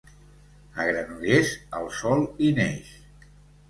[0.79, 1.53] A Granollers,
[1.83, 2.95] el sol hi neix.